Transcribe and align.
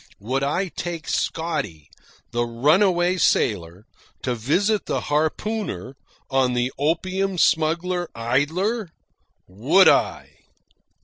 Would 0.19 0.41
I 0.41 0.69
take 0.69 1.07
Scotty, 1.07 1.87
the 2.31 2.43
runaway 2.43 3.17
sailor, 3.17 3.85
to 4.23 4.33
visit 4.33 4.87
the 4.87 5.01
harpooner, 5.01 5.95
on 6.27 6.53
the 6.55 6.73
opium 6.79 7.37
smuggler 7.37 8.09
Idler? 8.15 8.89
WOULD 9.47 9.87
I! 9.89 10.29